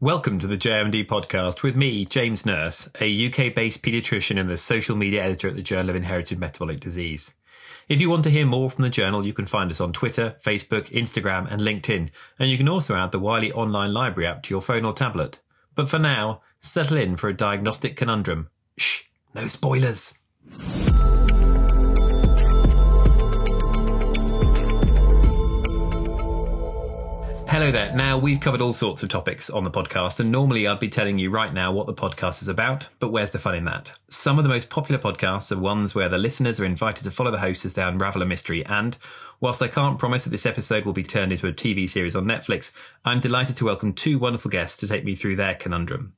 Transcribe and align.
Welcome 0.00 0.40
to 0.40 0.46
the 0.46 0.58
JIMD 0.58 1.06
podcast 1.06 1.62
with 1.62 1.74
me, 1.74 2.04
James 2.04 2.44
Nurse, 2.44 2.90
a 3.00 3.28
UK 3.28 3.54
based 3.54 3.82
paediatrician 3.82 4.38
and 4.38 4.46
the 4.46 4.58
social 4.58 4.94
media 4.94 5.24
editor 5.24 5.48
at 5.48 5.56
the 5.56 5.62
Journal 5.62 5.88
of 5.88 5.96
Inherited 5.96 6.38
Metabolic 6.38 6.80
Disease. 6.80 7.32
If 7.88 7.98
you 8.02 8.10
want 8.10 8.22
to 8.24 8.30
hear 8.30 8.44
more 8.44 8.70
from 8.70 8.82
the 8.82 8.90
journal, 8.90 9.24
you 9.24 9.32
can 9.32 9.46
find 9.46 9.70
us 9.70 9.80
on 9.80 9.94
Twitter, 9.94 10.36
Facebook, 10.44 10.90
Instagram, 10.90 11.50
and 11.50 11.62
LinkedIn, 11.62 12.10
and 12.38 12.50
you 12.50 12.58
can 12.58 12.68
also 12.68 12.94
add 12.94 13.10
the 13.10 13.18
Wiley 13.18 13.50
Online 13.52 13.94
Library 13.94 14.26
app 14.26 14.42
to 14.42 14.50
your 14.52 14.60
phone 14.60 14.84
or 14.84 14.92
tablet. 14.92 15.38
But 15.74 15.88
for 15.88 15.98
now, 15.98 16.42
settle 16.60 16.98
in 16.98 17.16
for 17.16 17.30
a 17.30 17.34
diagnostic 17.34 17.96
conundrum. 17.96 18.50
Shh, 18.76 19.04
no 19.32 19.46
spoilers. 19.46 20.12
Hello 27.56 27.72
there. 27.72 27.90
Now, 27.94 28.18
we've 28.18 28.38
covered 28.38 28.60
all 28.60 28.74
sorts 28.74 29.02
of 29.02 29.08
topics 29.08 29.48
on 29.48 29.64
the 29.64 29.70
podcast, 29.70 30.20
and 30.20 30.30
normally 30.30 30.66
I'd 30.66 30.78
be 30.78 30.90
telling 30.90 31.18
you 31.18 31.30
right 31.30 31.54
now 31.54 31.72
what 31.72 31.86
the 31.86 31.94
podcast 31.94 32.42
is 32.42 32.48
about, 32.48 32.88
but 32.98 33.08
where's 33.08 33.30
the 33.30 33.38
fun 33.38 33.54
in 33.54 33.64
that? 33.64 33.92
Some 34.10 34.36
of 34.36 34.42
the 34.42 34.50
most 34.50 34.68
popular 34.68 35.00
podcasts 35.00 35.50
are 35.50 35.58
ones 35.58 35.94
where 35.94 36.10
the 36.10 36.18
listeners 36.18 36.60
are 36.60 36.66
invited 36.66 37.04
to 37.04 37.10
follow 37.10 37.30
the 37.30 37.38
host 37.38 37.64
as 37.64 37.72
they 37.72 37.82
unravel 37.82 38.20
a 38.20 38.26
mystery, 38.26 38.62
and 38.66 38.98
whilst 39.40 39.62
I 39.62 39.68
can't 39.68 39.98
promise 39.98 40.24
that 40.24 40.30
this 40.30 40.44
episode 40.44 40.84
will 40.84 40.92
be 40.92 41.02
turned 41.02 41.32
into 41.32 41.46
a 41.46 41.52
TV 41.52 41.88
series 41.88 42.14
on 42.14 42.26
Netflix, 42.26 42.72
I'm 43.06 43.20
delighted 43.20 43.56
to 43.56 43.64
welcome 43.64 43.94
two 43.94 44.18
wonderful 44.18 44.50
guests 44.50 44.76
to 44.80 44.86
take 44.86 45.06
me 45.06 45.14
through 45.14 45.36
their 45.36 45.54
conundrum. 45.54 46.12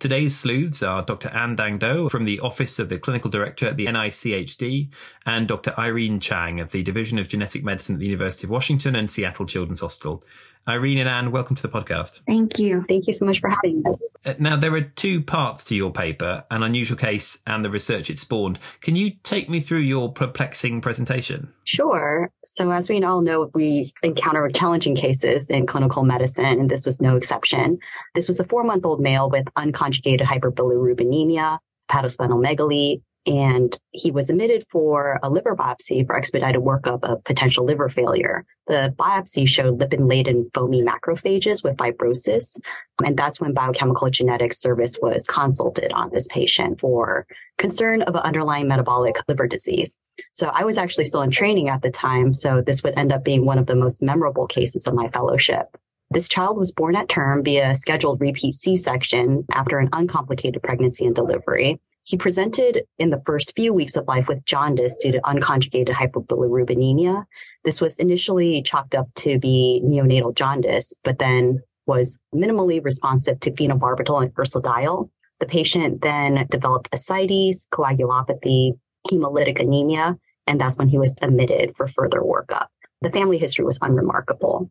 Today's 0.00 0.36
sleuths 0.36 0.82
are 0.82 1.02
Dr. 1.02 1.28
An 1.28 1.54
Dang 1.54 1.78
Do 1.78 2.08
from 2.08 2.24
the 2.24 2.40
Office 2.40 2.80
of 2.80 2.88
the 2.88 2.98
Clinical 2.98 3.30
Director 3.30 3.68
at 3.68 3.76
the 3.76 3.86
NICHD 3.86 4.92
and 5.24 5.46
Dr. 5.46 5.72
Irene 5.78 6.18
Chang 6.18 6.58
of 6.58 6.72
the 6.72 6.82
Division 6.82 7.20
of 7.20 7.28
Genetic 7.28 7.62
Medicine 7.62 7.94
at 7.94 8.00
the 8.00 8.06
University 8.06 8.48
of 8.48 8.50
Washington 8.50 8.96
and 8.96 9.08
Seattle 9.08 9.46
Children's 9.46 9.82
Hospital. 9.82 10.24
Irene 10.68 10.98
and 10.98 11.08
An, 11.08 11.32
welcome 11.32 11.56
to 11.56 11.62
the 11.62 11.68
podcast. 11.68 12.20
Thank 12.28 12.58
you. 12.58 12.84
Thank 12.86 13.06
you 13.06 13.12
so 13.12 13.24
much 13.24 13.40
for 13.40 13.48
having 13.48 13.82
us. 13.86 14.10
Uh, 14.24 14.34
now, 14.38 14.56
there 14.56 14.74
are 14.74 14.82
two 14.82 15.22
parts 15.22 15.64
to 15.64 15.74
your 15.74 15.90
paper 15.90 16.44
an 16.50 16.62
unusual 16.62 16.98
case 16.98 17.38
and 17.46 17.64
the 17.64 17.70
research 17.70 18.10
it 18.10 18.18
spawned. 18.18 18.58
Can 18.80 18.94
you 18.94 19.12
take 19.22 19.48
me 19.48 19.60
through 19.60 19.80
your 19.80 20.12
perplexing 20.12 20.80
presentation? 20.80 21.52
Sure. 21.64 22.30
So, 22.44 22.70
as 22.70 22.88
we 22.88 23.02
all 23.02 23.22
know, 23.22 23.50
we 23.54 23.94
encounter 24.02 24.48
challenging 24.50 24.94
cases 24.94 25.48
in 25.48 25.66
clinical 25.66 26.04
medicine, 26.04 26.44
and 26.44 26.70
this 26.70 26.84
was 26.84 27.00
no 27.00 27.16
exception. 27.16 27.78
This 28.14 28.28
was 28.28 28.38
a 28.38 28.44
four 28.44 28.62
month 28.62 28.84
old 28.84 29.00
male 29.00 29.30
with 29.30 29.46
unconjugated 29.56 30.22
hyperbilirubinemia, 30.22 31.58
hepatosplenomegaly, 31.90 33.00
and 33.26 33.78
he 33.90 34.10
was 34.10 34.30
admitted 34.30 34.64
for 34.70 35.20
a 35.22 35.30
liver 35.30 35.54
biopsy 35.54 36.06
for 36.06 36.16
expedited 36.16 36.62
workup 36.62 37.00
of 37.02 37.22
potential 37.24 37.64
liver 37.64 37.88
failure. 37.88 38.44
The 38.66 38.94
biopsy 38.98 39.46
showed 39.46 39.78
lipid 39.78 40.08
laden 40.08 40.50
foamy 40.54 40.82
macrophages 40.82 41.62
with 41.62 41.76
fibrosis. 41.76 42.56
Um, 42.98 43.06
and 43.06 43.16
that's 43.16 43.40
when 43.40 43.52
biochemical 43.52 44.10
genetics 44.10 44.60
service 44.60 44.96
was 45.02 45.26
consulted 45.26 45.92
on 45.92 46.10
this 46.12 46.28
patient 46.28 46.80
for 46.80 47.26
concern 47.58 48.02
of 48.02 48.14
an 48.14 48.22
underlying 48.22 48.68
metabolic 48.68 49.16
liver 49.28 49.46
disease. 49.46 49.98
So 50.32 50.48
I 50.48 50.64
was 50.64 50.78
actually 50.78 51.04
still 51.04 51.22
in 51.22 51.30
training 51.30 51.68
at 51.68 51.82
the 51.82 51.90
time. 51.90 52.32
So 52.32 52.62
this 52.62 52.82
would 52.82 52.98
end 52.98 53.12
up 53.12 53.24
being 53.24 53.44
one 53.44 53.58
of 53.58 53.66
the 53.66 53.76
most 53.76 54.02
memorable 54.02 54.46
cases 54.46 54.86
of 54.86 54.94
my 54.94 55.08
fellowship. 55.08 55.76
This 56.12 56.28
child 56.28 56.56
was 56.56 56.72
born 56.72 56.96
at 56.96 57.08
term 57.08 57.44
via 57.44 57.76
scheduled 57.76 58.20
repeat 58.20 58.54
C-section 58.54 59.44
after 59.52 59.78
an 59.78 59.90
uncomplicated 59.92 60.62
pregnancy 60.62 61.06
and 61.06 61.14
delivery. 61.14 61.80
He 62.10 62.16
presented 62.16 62.82
in 62.98 63.10
the 63.10 63.22
first 63.24 63.54
few 63.54 63.72
weeks 63.72 63.94
of 63.94 64.08
life 64.08 64.26
with 64.26 64.44
jaundice 64.44 64.96
due 64.96 65.12
to 65.12 65.20
unconjugated 65.20 65.90
hyperbilirubinemia. 65.90 67.24
This 67.62 67.80
was 67.80 67.96
initially 67.98 68.62
chalked 68.62 68.96
up 68.96 69.06
to 69.18 69.38
be 69.38 69.80
neonatal 69.84 70.34
jaundice, 70.34 70.92
but 71.04 71.20
then 71.20 71.60
was 71.86 72.18
minimally 72.34 72.84
responsive 72.84 73.38
to 73.38 73.52
phenobarbital 73.52 74.22
and 74.22 74.34
ursodiol. 74.34 75.08
The 75.38 75.46
patient 75.46 76.02
then 76.02 76.48
developed 76.50 76.88
ascites, 76.92 77.68
coagulopathy, 77.72 78.72
hemolytic 79.08 79.60
anemia, 79.60 80.18
and 80.48 80.60
that's 80.60 80.78
when 80.78 80.88
he 80.88 80.98
was 80.98 81.14
admitted 81.22 81.76
for 81.76 81.86
further 81.86 82.22
workup. 82.22 82.66
The 83.02 83.10
family 83.10 83.38
history 83.38 83.64
was 83.64 83.78
unremarkable. 83.82 84.68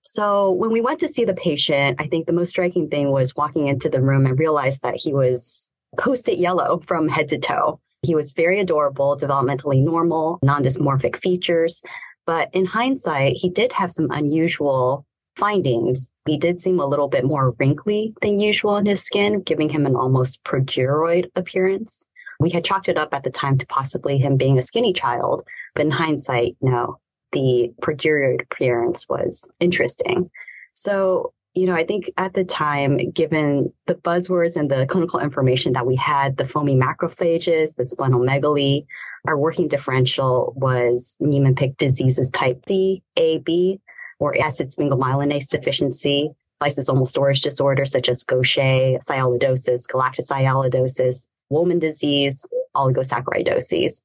So 0.00 0.52
when 0.52 0.72
we 0.72 0.80
went 0.80 1.00
to 1.00 1.08
see 1.08 1.26
the 1.26 1.34
patient, 1.34 2.00
I 2.00 2.06
think 2.06 2.26
the 2.26 2.32
most 2.32 2.48
striking 2.48 2.88
thing 2.88 3.10
was 3.10 3.36
walking 3.36 3.66
into 3.66 3.90
the 3.90 4.00
room 4.00 4.24
and 4.24 4.38
realized 4.38 4.80
that 4.84 4.96
he 4.96 5.12
was 5.12 5.70
post-it 5.96 6.38
yellow 6.38 6.82
from 6.86 7.08
head 7.08 7.28
to 7.28 7.38
toe. 7.38 7.80
He 8.02 8.14
was 8.14 8.32
very 8.32 8.60
adorable, 8.60 9.16
developmentally 9.16 9.82
normal, 9.82 10.38
non-dysmorphic 10.42 11.16
features. 11.16 11.82
But 12.26 12.50
in 12.52 12.66
hindsight, 12.66 13.36
he 13.36 13.48
did 13.48 13.72
have 13.72 13.92
some 13.92 14.10
unusual 14.10 15.06
findings. 15.36 16.08
He 16.26 16.36
did 16.36 16.60
seem 16.60 16.78
a 16.78 16.86
little 16.86 17.08
bit 17.08 17.24
more 17.24 17.52
wrinkly 17.58 18.14
than 18.22 18.38
usual 18.38 18.76
in 18.76 18.86
his 18.86 19.02
skin, 19.02 19.40
giving 19.42 19.68
him 19.68 19.86
an 19.86 19.96
almost 19.96 20.44
progeroid 20.44 21.30
appearance. 21.36 22.04
We 22.40 22.50
had 22.50 22.64
chalked 22.64 22.88
it 22.88 22.98
up 22.98 23.14
at 23.14 23.24
the 23.24 23.30
time 23.30 23.58
to 23.58 23.66
possibly 23.66 24.18
him 24.18 24.36
being 24.36 24.58
a 24.58 24.62
skinny 24.62 24.92
child, 24.92 25.46
but 25.74 25.86
in 25.86 25.90
hindsight, 25.90 26.56
no, 26.60 27.00
the 27.32 27.72
progeroid 27.82 28.42
appearance 28.42 29.08
was 29.08 29.48
interesting. 29.58 30.30
So 30.72 31.32
you 31.58 31.66
know, 31.66 31.74
I 31.74 31.84
think 31.84 32.10
at 32.16 32.34
the 32.34 32.44
time, 32.44 32.98
given 33.10 33.72
the 33.86 33.96
buzzwords 33.96 34.54
and 34.54 34.70
the 34.70 34.86
clinical 34.86 35.18
information 35.18 35.72
that 35.72 35.86
we 35.86 35.96
had, 35.96 36.36
the 36.36 36.46
foamy 36.46 36.76
macrophages, 36.76 37.74
the 37.74 37.82
splenomegaly, 37.82 38.86
our 39.26 39.36
working 39.36 39.66
differential 39.66 40.52
was 40.56 41.16
Niemann-Pick 41.18 41.76
diseases 41.76 42.30
type 42.30 42.64
D, 42.66 43.02
A, 43.16 43.38
B, 43.38 43.80
or 44.20 44.40
acid 44.40 44.68
sphingomyelinase 44.68 45.48
deficiency, 45.48 46.30
lysosomal 46.62 47.08
storage 47.08 47.40
disorders 47.40 47.90
such 47.90 48.08
as 48.08 48.22
Gaucher, 48.22 48.98
sialidosis, 48.98 49.86
galactosialidosis, 49.88 51.26
Wolman 51.50 51.80
disease, 51.80 52.46
oligosaccharidosis. 52.76 54.02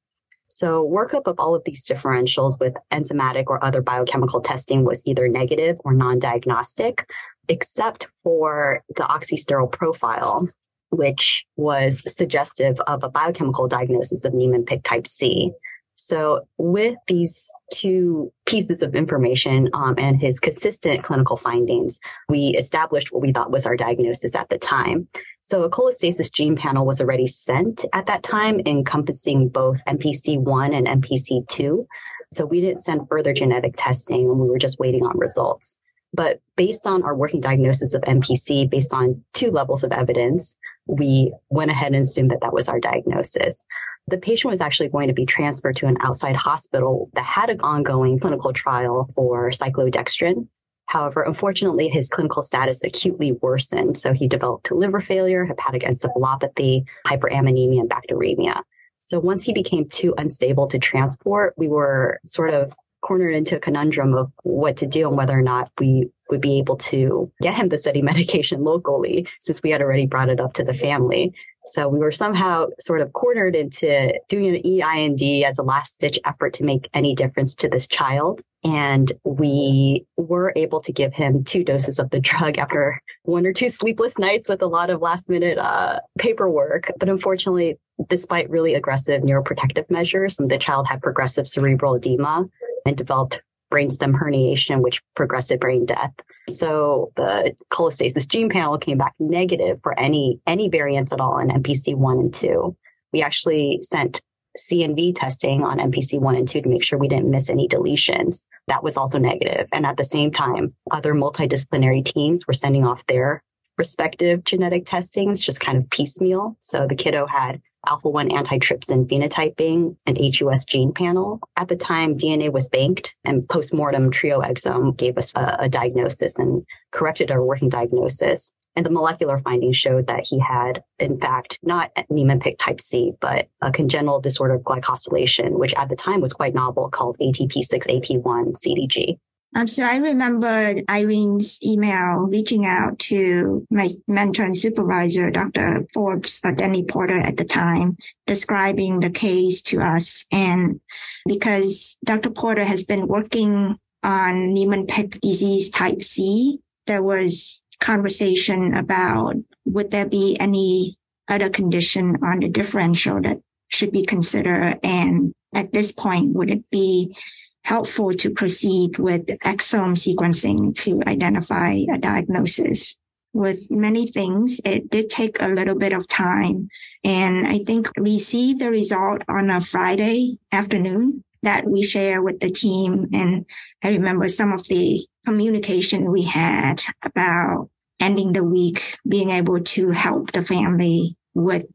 So 0.48 0.86
workup 0.86 1.26
of 1.26 1.38
all 1.38 1.54
of 1.54 1.62
these 1.64 1.84
differentials 1.84 2.60
with 2.60 2.74
enzymatic 2.92 3.44
or 3.48 3.62
other 3.64 3.82
biochemical 3.82 4.40
testing 4.40 4.84
was 4.84 5.02
either 5.04 5.26
negative 5.26 5.78
or 5.84 5.92
non-diagnostic, 5.92 7.08
except 7.48 8.06
for 8.22 8.82
the 8.96 9.02
oxysterol 9.02 9.70
profile, 9.70 10.48
which 10.90 11.44
was 11.56 12.02
suggestive 12.06 12.78
of 12.86 13.02
a 13.02 13.08
biochemical 13.08 13.68
diagnosis 13.68 14.24
of 14.24 14.34
Niemann-Pick 14.34 14.84
type 14.84 15.06
C. 15.06 15.52
So 15.96 16.46
with 16.58 16.96
these 17.06 17.50
two 17.72 18.32
pieces 18.46 18.82
of 18.82 18.94
information 18.94 19.70
um, 19.72 19.94
and 19.96 20.20
his 20.20 20.40
consistent 20.40 21.02
clinical 21.04 21.36
findings, 21.36 21.98
we 22.28 22.48
established 22.48 23.12
what 23.12 23.22
we 23.22 23.32
thought 23.32 23.50
was 23.50 23.64
our 23.64 23.76
diagnosis 23.76 24.34
at 24.34 24.48
the 24.48 24.58
time. 24.58 25.08
So 25.40 25.62
a 25.62 25.70
cholestasis 25.70 26.32
gene 26.32 26.56
panel 26.56 26.84
was 26.84 27.00
already 27.00 27.26
sent 27.26 27.84
at 27.92 28.06
that 28.06 28.22
time, 28.22 28.60
encompassing 28.66 29.48
both 29.48 29.78
NPC1 29.88 30.74
and 30.74 31.02
NPC2. 31.02 31.86
So 32.32 32.44
we 32.44 32.60
didn't 32.60 32.82
send 32.82 33.08
further 33.08 33.32
genetic 33.32 33.74
testing 33.76 34.28
and 34.28 34.38
we 34.38 34.48
were 34.48 34.58
just 34.58 34.78
waiting 34.78 35.04
on 35.04 35.16
results. 35.16 35.76
But 36.14 36.40
based 36.56 36.86
on 36.86 37.02
our 37.02 37.14
working 37.14 37.40
diagnosis 37.40 37.92
of 37.92 38.02
NPC, 38.02 38.70
based 38.70 38.94
on 38.94 39.20
two 39.32 39.50
levels 39.50 39.82
of 39.82 39.90
evidence, 39.90 40.56
we 40.86 41.32
went 41.48 41.72
ahead 41.72 41.92
and 41.92 42.02
assumed 42.02 42.30
that 42.30 42.40
that 42.40 42.52
was 42.52 42.68
our 42.68 42.78
diagnosis. 42.78 43.64
The 44.06 44.18
patient 44.18 44.50
was 44.50 44.60
actually 44.60 44.90
going 44.90 45.08
to 45.08 45.14
be 45.14 45.26
transferred 45.26 45.76
to 45.76 45.86
an 45.86 45.96
outside 46.00 46.36
hospital 46.36 47.10
that 47.14 47.24
had 47.24 47.50
an 47.50 47.60
ongoing 47.62 48.20
clinical 48.20 48.52
trial 48.52 49.10
for 49.16 49.50
cyclodextrin. 49.50 50.46
However, 50.86 51.22
unfortunately, 51.22 51.88
his 51.88 52.08
clinical 52.08 52.42
status 52.42 52.84
acutely 52.84 53.32
worsened. 53.32 53.98
So 53.98 54.12
he 54.12 54.28
developed 54.28 54.70
liver 54.70 55.00
failure, 55.00 55.44
hepatic 55.44 55.82
encephalopathy, 55.82 56.84
hyperammonemia, 57.06 57.80
and 57.80 57.90
bacteremia. 57.90 58.60
So 59.00 59.18
once 59.18 59.44
he 59.44 59.52
became 59.52 59.88
too 59.88 60.14
unstable 60.16 60.68
to 60.68 60.78
transport, 60.78 61.54
we 61.56 61.66
were 61.66 62.20
sort 62.26 62.50
of 62.54 62.72
cornered 63.04 63.34
into 63.34 63.56
a 63.56 63.60
conundrum 63.60 64.14
of 64.14 64.32
what 64.42 64.78
to 64.78 64.86
do 64.86 65.06
and 65.06 65.16
whether 65.16 65.38
or 65.38 65.42
not 65.42 65.70
we 65.78 66.08
would 66.30 66.40
be 66.40 66.58
able 66.58 66.76
to 66.76 67.30
get 67.42 67.54
him 67.54 67.68
the 67.68 67.76
study 67.76 68.00
medication 68.10 68.64
locally 68.64 69.28
since 69.40 69.62
we 69.62 69.70
had 69.70 69.82
already 69.82 70.06
brought 70.06 70.30
it 70.30 70.40
up 70.40 70.54
to 70.54 70.64
the 70.64 70.74
family. 70.74 71.34
So 71.66 71.88
we 71.88 71.98
were 71.98 72.12
somehow 72.12 72.66
sort 72.78 73.00
of 73.00 73.12
cornered 73.12 73.56
into 73.56 74.12
doing 74.28 74.54
an 74.54 74.62
EIND 74.62 75.44
as 75.44 75.58
a 75.58 75.62
last 75.62 75.94
stitch 75.94 76.18
effort 76.24 76.52
to 76.54 76.64
make 76.64 76.88
any 76.92 77.14
difference 77.14 77.54
to 77.56 77.68
this 77.68 77.86
child. 77.86 78.42
And 78.64 79.12
we 79.24 80.06
were 80.16 80.52
able 80.56 80.80
to 80.80 80.92
give 80.92 81.12
him 81.12 81.44
two 81.44 81.64
doses 81.64 81.98
of 81.98 82.10
the 82.10 82.20
drug 82.20 82.58
after 82.58 83.00
one 83.22 83.46
or 83.46 83.52
two 83.52 83.70
sleepless 83.70 84.18
nights 84.18 84.48
with 84.48 84.62
a 84.62 84.66
lot 84.66 84.90
of 84.90 85.00
last 85.00 85.28
minute 85.28 85.58
uh, 85.58 86.00
paperwork. 86.18 86.90
But 86.98 87.08
unfortunately, 87.08 87.78
despite 88.08 88.50
really 88.50 88.74
aggressive 88.74 89.22
neuroprotective 89.22 89.90
measures, 89.90 90.36
the 90.36 90.58
child 90.58 90.86
had 90.86 91.02
progressive 91.02 91.48
cerebral 91.48 91.94
edema 91.94 92.46
and 92.86 92.96
developed 92.96 93.40
brainstem 93.72 94.12
herniation, 94.14 94.82
which 94.82 95.02
progressive 95.14 95.60
brain 95.60 95.86
death. 95.86 96.12
So 96.48 97.12
the 97.16 97.54
cholestasis 97.72 98.28
gene 98.28 98.50
panel 98.50 98.78
came 98.78 98.98
back 98.98 99.14
negative 99.18 99.80
for 99.82 99.98
any 99.98 100.40
any 100.46 100.68
variants 100.68 101.12
at 101.12 101.20
all 101.20 101.38
in 101.38 101.48
NPC 101.48 101.94
one 101.94 102.18
and 102.18 102.34
two. 102.34 102.76
We 103.12 103.22
actually 103.22 103.78
sent 103.82 104.20
CNV 104.58 105.14
testing 105.16 105.64
on 105.64 105.78
NPC 105.78 106.20
one 106.20 106.36
and 106.36 106.48
two 106.48 106.60
to 106.60 106.68
make 106.68 106.84
sure 106.84 106.98
we 106.98 107.08
didn't 107.08 107.30
miss 107.30 107.50
any 107.50 107.66
deletions. 107.66 108.42
That 108.68 108.82
was 108.82 108.96
also 108.96 109.18
negative. 109.18 109.68
And 109.72 109.84
at 109.86 109.96
the 109.96 110.04
same 110.04 110.30
time, 110.30 110.74
other 110.90 111.14
multidisciplinary 111.14 112.04
teams 112.04 112.46
were 112.46 112.54
sending 112.54 112.84
off 112.84 113.04
their 113.06 113.42
respective 113.76 114.44
genetic 114.44 114.86
testings, 114.86 115.40
just 115.40 115.60
kind 115.60 115.78
of 115.78 115.90
piecemeal. 115.90 116.56
So 116.60 116.86
the 116.86 116.94
kiddo 116.94 117.26
had 117.26 117.60
alpha 117.86 118.08
1 118.08 118.30
antitrypsin 118.30 119.06
phenotyping 119.06 119.96
and 120.06 120.18
HUS 120.18 120.64
gene 120.64 120.92
panel. 120.92 121.40
At 121.56 121.68
the 121.68 121.76
time, 121.76 122.16
DNA 122.16 122.52
was 122.52 122.68
banked 122.68 123.14
and 123.24 123.48
postmortem 123.48 124.10
trio 124.10 124.40
exome 124.40 124.96
gave 124.96 125.18
us 125.18 125.32
a, 125.34 125.56
a 125.60 125.68
diagnosis 125.68 126.38
and 126.38 126.64
corrected 126.92 127.30
our 127.30 127.44
working 127.44 127.68
diagnosis. 127.68 128.52
And 128.76 128.84
the 128.84 128.90
molecular 128.90 129.38
findings 129.38 129.76
showed 129.76 130.08
that 130.08 130.26
he 130.26 130.40
had, 130.40 130.82
in 130.98 131.20
fact, 131.20 131.58
not 131.62 131.90
Niemann-Pick 132.10 132.58
type 132.58 132.80
C, 132.80 133.12
but 133.20 133.48
a 133.60 133.70
congenital 133.70 134.20
disorder 134.20 134.54
of 134.54 134.62
glycosylation, 134.62 135.52
which 135.52 135.74
at 135.74 135.88
the 135.88 135.96
time 135.96 136.20
was 136.20 136.32
quite 136.32 136.54
novel 136.54 136.90
called 136.90 137.16
ATP6AP1 137.20 138.54
CDG. 138.56 139.18
Um, 139.56 139.68
so 139.68 139.84
I 139.84 139.96
remember 139.98 140.74
Irene's 140.88 141.60
email 141.64 142.26
reaching 142.28 142.66
out 142.66 142.98
to 143.00 143.64
my 143.70 143.88
mentor 144.08 144.44
and 144.44 144.56
supervisor, 144.56 145.30
Dr. 145.30 145.86
Forbes 145.92 146.40
or 146.44 146.52
Denny 146.52 146.84
Porter 146.84 147.18
at 147.18 147.36
the 147.36 147.44
time, 147.44 147.96
describing 148.26 149.00
the 149.00 149.10
case 149.10 149.62
to 149.62 149.80
us. 149.80 150.26
And 150.32 150.80
because 151.26 151.98
Dr. 152.04 152.30
Porter 152.30 152.64
has 152.64 152.82
been 152.82 153.06
working 153.06 153.78
on 154.02 154.52
Niemann-Pick 154.52 155.20
disease 155.20 155.70
type 155.70 156.02
C, 156.02 156.58
there 156.86 157.02
was 157.02 157.64
conversation 157.80 158.74
about 158.74 159.36
would 159.64 159.90
there 159.90 160.08
be 160.08 160.36
any 160.40 160.96
other 161.28 161.48
condition 161.48 162.16
on 162.22 162.40
the 162.40 162.48
differential 162.48 163.20
that 163.20 163.40
should 163.68 163.92
be 163.92 164.04
considered? 164.04 164.80
And 164.82 165.32
at 165.54 165.72
this 165.72 165.92
point, 165.92 166.34
would 166.34 166.50
it 166.50 166.68
be 166.70 167.16
helpful 167.64 168.12
to 168.12 168.30
proceed 168.30 168.98
with 168.98 169.26
exome 169.44 169.96
sequencing 169.96 170.74
to 170.76 171.02
identify 171.06 171.72
a 171.92 171.98
diagnosis. 171.98 172.96
With 173.32 173.66
many 173.70 174.06
things, 174.06 174.60
it 174.64 174.90
did 174.90 175.10
take 175.10 175.40
a 175.40 175.48
little 175.48 175.76
bit 175.76 175.92
of 175.92 176.06
time. 176.06 176.68
And 177.02 177.46
I 177.46 177.58
think 177.58 177.90
received 177.96 178.60
the 178.60 178.70
result 178.70 179.22
on 179.28 179.50
a 179.50 179.60
Friday 179.60 180.38
afternoon 180.52 181.24
that 181.42 181.66
we 181.66 181.82
share 181.82 182.22
with 182.22 182.40
the 182.40 182.50
team. 182.50 183.06
And 183.12 183.44
I 183.82 183.90
remember 183.90 184.28
some 184.28 184.52
of 184.52 184.66
the 184.68 185.04
communication 185.26 186.12
we 186.12 186.22
had 186.22 186.82
about 187.02 187.70
ending 187.98 188.34
the 188.34 188.44
week, 188.44 188.98
being 189.08 189.30
able 189.30 189.60
to 189.60 189.90
help 189.90 190.32
the 190.32 190.42
family 190.42 191.16
with 191.34 191.66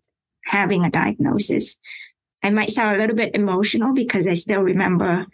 having 0.45 0.85
a 0.85 0.91
diagnosis. 0.91 1.79
I 2.43 2.51
might 2.51 2.69
sound 2.69 2.95
a 2.95 2.99
little 2.99 3.15
bit 3.15 3.35
emotional 3.35 3.93
because 3.93 4.27
I 4.27 4.35
still 4.35 4.61
remember 4.61 5.25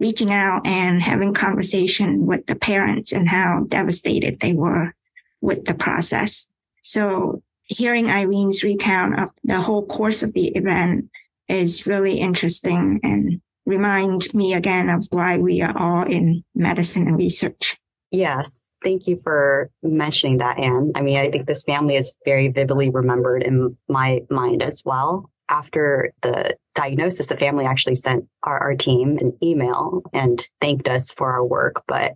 reaching 0.00 0.32
out 0.32 0.66
and 0.66 1.00
having 1.00 1.32
conversation 1.34 2.26
with 2.26 2.46
the 2.46 2.56
parents 2.56 3.12
and 3.12 3.28
how 3.28 3.64
devastated 3.68 4.40
they 4.40 4.54
were 4.54 4.94
with 5.40 5.64
the 5.64 5.74
process. 5.74 6.50
So 6.82 7.42
hearing 7.64 8.06
Irene's 8.06 8.62
recount 8.62 9.20
of 9.20 9.30
the 9.44 9.60
whole 9.60 9.86
course 9.86 10.22
of 10.22 10.32
the 10.32 10.48
event 10.48 11.08
is 11.48 11.86
really 11.86 12.18
interesting 12.18 13.00
and 13.02 13.40
remind 13.66 14.32
me 14.34 14.54
again 14.54 14.88
of 14.88 15.06
why 15.10 15.38
we 15.38 15.62
are 15.62 15.76
all 15.76 16.02
in 16.04 16.42
medicine 16.54 17.06
and 17.06 17.16
research. 17.16 17.78
Yes. 18.10 18.68
Thank 18.82 19.06
you 19.06 19.20
for 19.22 19.70
mentioning 19.82 20.38
that, 20.38 20.58
An. 20.58 20.92
I 20.94 21.02
mean, 21.02 21.16
I 21.16 21.30
think 21.30 21.46
this 21.46 21.62
family 21.62 21.96
is 21.96 22.12
very 22.24 22.48
vividly 22.48 22.90
remembered 22.90 23.42
in 23.42 23.76
my 23.88 24.22
mind 24.28 24.62
as 24.62 24.82
well 24.84 25.30
after 25.48 26.12
the 26.22 26.56
diagnosis, 26.74 27.28
the 27.28 27.36
family 27.36 27.64
actually 27.64 27.94
sent 27.94 28.26
our, 28.42 28.58
our 28.58 28.74
team 28.74 29.18
an 29.20 29.36
email 29.42 30.02
and 30.12 30.46
thanked 30.60 30.88
us 30.88 31.12
for 31.12 31.30
our 31.30 31.44
work. 31.44 31.82
But 31.86 32.12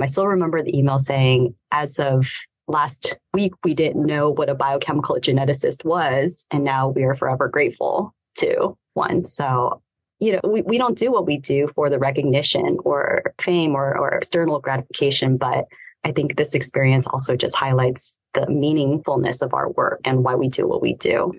I 0.00 0.06
still 0.06 0.26
remember 0.26 0.62
the 0.62 0.76
email 0.76 0.98
saying, 0.98 1.54
as 1.70 1.98
of 1.98 2.32
last 2.66 3.18
week, 3.34 3.52
we 3.64 3.74
didn't 3.74 4.04
know 4.04 4.30
what 4.30 4.48
a 4.48 4.54
biochemical 4.54 5.16
geneticist 5.16 5.84
was. 5.84 6.46
And 6.50 6.64
now 6.64 6.88
we 6.88 7.04
are 7.04 7.14
forever 7.14 7.48
grateful 7.48 8.14
to 8.36 8.76
one. 8.94 9.24
So, 9.24 9.82
you 10.18 10.32
know, 10.32 10.40
we, 10.44 10.62
we 10.62 10.78
don't 10.78 10.96
do 10.96 11.12
what 11.12 11.26
we 11.26 11.38
do 11.38 11.68
for 11.74 11.90
the 11.90 11.98
recognition 11.98 12.78
or 12.84 13.22
fame 13.40 13.74
or, 13.74 13.96
or 13.96 14.10
external 14.12 14.60
gratification, 14.60 15.36
but 15.36 15.66
I 16.04 16.12
think 16.12 16.36
this 16.36 16.54
experience 16.54 17.06
also 17.06 17.36
just 17.36 17.54
highlights 17.54 18.18
the 18.32 18.42
meaningfulness 18.42 19.42
of 19.42 19.52
our 19.52 19.70
work 19.70 20.00
and 20.04 20.24
why 20.24 20.34
we 20.34 20.48
do 20.48 20.66
what 20.66 20.80
we 20.80 20.94
do. 20.94 21.32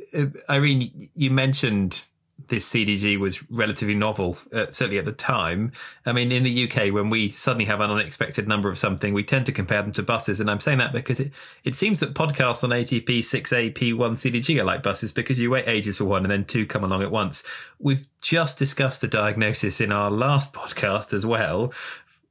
Irene, 0.50 1.09
you 1.15 1.31
mentioned 1.31 2.07
this 2.48 2.72
CDG 2.72 3.20
was 3.20 3.50
relatively 3.50 3.96
novel, 3.96 4.38
uh, 4.54 4.68
certainly 4.72 4.98
at 4.98 5.06
the 5.06 5.12
time. 5.12 5.72
I 6.06 6.12
mean, 6.12 6.32
in 6.32 6.44
the 6.44 6.64
UK, 6.70 6.94
when 6.94 7.10
we 7.10 7.30
suddenly 7.30 7.66
have 7.66 7.82
an 7.82 7.92
unexpected 7.92 8.48
number 8.48 8.70
of 8.70 8.78
something, 8.78 9.14
we 9.14 9.24
tend 9.24 9.46
to 9.48 9.52
compare 9.52 9.82
them 9.82 9.92
to 9.94 10.04
buses. 10.04 10.40
And 10.40 10.50
I'm 10.50 10.60
saying 10.60 10.78
that 10.80 10.94
because 10.94 11.20
it, 11.20 11.32
it 11.64 11.76
seems 11.76 12.00
that 12.00 12.14
podcasts 12.14 12.64
on 12.64 12.70
ATP 12.72 13.20
6AP1 13.20 13.96
CDG 13.96 14.60
are 14.60 14.66
like 14.66 14.84
buses 14.84 15.12
because 15.12 15.40
you 15.40 15.52
wait 15.52 15.68
ages 15.68 15.98
for 15.98 16.06
one 16.06 16.24
and 16.24 16.32
then 16.32 16.46
two 16.46 16.66
come 16.66 16.84
along 16.84 17.04
at 17.04 17.12
once. 17.12 17.44
We've 17.80 18.06
just 18.22 18.58
discussed 18.58 19.02
the 19.02 19.08
diagnosis 19.08 19.82
in 19.82 19.92
our 19.92 20.12
last 20.12 20.54
podcast 20.54 21.14
as 21.14 21.26
well 21.26 21.74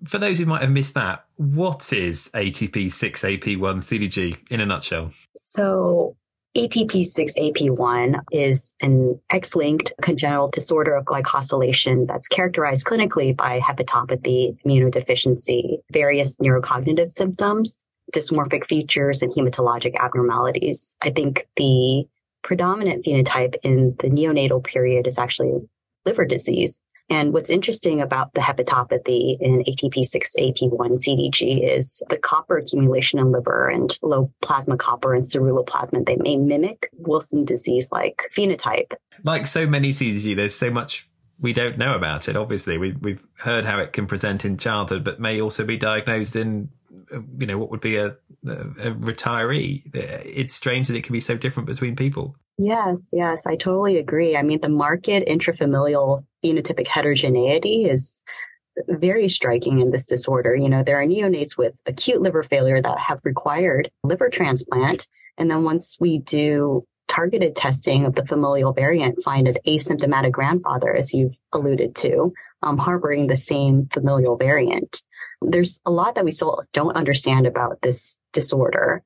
for 0.05 0.19
those 0.19 0.39
who 0.39 0.47
might 0.47 0.63
have 0.63 0.71
missed 0.71 0.95
that, 0.95 1.27
what 1.37 1.93
is 1.93 2.31
ATP6AP1 2.35 3.59
CDG 3.59 4.51
in 4.51 4.61
a 4.61 4.67
nutshell? 4.67 5.11
So, 5.37 6.17
ATP6AP1 6.57 8.21
is 8.33 8.75
an 8.81 9.21
X-linked 9.31 9.93
congenital 10.03 10.51
disorder 10.51 10.97
of 10.97 11.05
glycosylation 11.05 12.09
that's 12.09 12.27
characterized 12.27 12.85
clinically 12.87 13.37
by 13.37 13.61
hepatopathy, 13.61 14.57
immunodeficiency, 14.67 15.79
various 15.93 16.37
neurocognitive 16.39 17.13
symptoms, 17.13 17.85
dysmorphic 18.13 18.67
features, 18.67 19.23
and 19.23 19.33
hematologic 19.33 19.95
abnormalities. 20.01 20.97
I 21.03 21.11
think 21.11 21.47
the 21.55 22.05
predominant 22.43 23.05
phenotype 23.05 23.55
in 23.63 23.95
the 24.01 24.09
neonatal 24.09 24.65
period 24.65 25.07
is 25.07 25.19
actually 25.19 25.53
liver 26.05 26.25
disease. 26.25 26.81
And 27.11 27.33
what's 27.33 27.51
interesting 27.51 28.01
about 28.01 28.33
the 28.35 28.41
hepatopathy 28.41 29.37
in 29.41 29.65
ATP6AP1 29.65 31.03
CDG 31.05 31.61
is 31.63 32.03
the 32.09 32.17
copper 32.17 32.59
accumulation 32.59 33.19
in 33.19 33.33
liver 33.33 33.69
and 33.69 33.99
low 34.01 34.33
plasma 34.43 34.77
copper 34.77 35.13
and 35.13 35.25
ceruloplasmin. 35.25 36.07
They 36.07 36.17
may 36.17 36.37
mimic 36.37 36.89
Wilson 36.93 37.45
disease 37.45 37.91
like 37.91 38.31
phenotype. 38.35 38.93
Like 39.25 39.49
so 39.49 39.67
many 39.67 39.91
CDG, 39.91 40.37
there's 40.37 40.55
so 40.55 40.71
much 40.71 41.09
we 41.41 41.53
don't 41.53 41.79
know 41.79 41.95
about 41.95 42.29
it. 42.29 42.37
Obviously, 42.37 42.79
we, 42.79 42.93
we've 42.93 43.27
heard 43.39 43.65
how 43.65 43.79
it 43.79 43.93
can 43.93 44.07
present 44.07 44.45
in 44.45 44.57
childhood, 44.57 45.03
but 45.03 45.19
may 45.19 45.41
also 45.41 45.65
be 45.65 45.77
diagnosed 45.77 46.37
in, 46.37 46.69
you 47.39 47.47
know, 47.47 47.59
what 47.59 47.71
would 47.71 47.81
be 47.81 47.97
a, 47.97 48.09
a 48.47 48.93
retiree. 48.93 49.83
It's 49.95 50.55
strange 50.55 50.89
that 50.89 50.97
it 50.97 51.03
can 51.03 51.15
be 51.15 51.21
so 51.21 51.37
different 51.37 51.67
between 51.67 51.97
people. 51.97 52.37
Yes, 52.59 53.09
yes, 53.11 53.47
I 53.47 53.57
totally 53.57 53.97
agree. 53.97 54.37
I 54.37 54.43
mean, 54.43 54.61
the 54.61 54.69
market 54.69 55.27
intrafamilial 55.27 56.25
phenotypic 56.45 56.87
heterogeneity 56.87 57.85
is 57.85 58.23
very 58.89 59.29
striking 59.29 59.81
in 59.81 59.91
this 59.91 60.07
disorder. 60.07 60.57
You 60.57 60.69
know, 60.69 60.83
there 60.83 61.01
are 61.01 61.07
neonates 61.07 61.57
with 61.57 61.75
acute 61.87 62.23
liver 62.23 62.43
failure 62.43 62.81
that 62.81 62.99
have 62.99 63.21
required 63.25 63.91
liver 64.05 64.29
transplant. 64.29 65.07
And 65.39 65.51
then 65.51 65.65
once 65.65 65.97
we 66.01 66.19
do 66.19 66.87
targeted 67.09 67.57
testing 67.57 68.07
of 68.07 68.15
the 68.15 68.25
familial 68.27 68.73
variant, 68.73 69.23
find 69.23 69.49
an 69.49 69.57
asymptomatic 69.67 70.31
grandfather, 70.31 70.95
as 70.95 71.13
you've 71.13 71.35
alluded 71.53 71.97
to, 71.97 72.33
um, 72.63 72.79
harboring 72.79 73.27
the 73.27 73.37
same 73.37 73.89
familial 73.93 74.37
variant. 74.37 75.03
There's 75.43 75.81
a 75.85 75.91
lot 75.91 76.15
that 76.15 76.25
we 76.25 76.31
still 76.31 76.63
don't 76.73 76.97
understand 76.97 77.47
about 77.47 77.81
this 77.83 78.19
disorder. 78.33 79.03